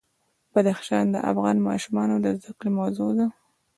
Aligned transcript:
بدخشان 0.53 1.05
د 1.13 1.17
افغان 1.31 1.57
ماشومانو 1.69 2.15
د 2.19 2.25
زده 2.39 2.51
کړې 2.57 2.69
موضوع 2.79 3.09
ده. 3.17 3.27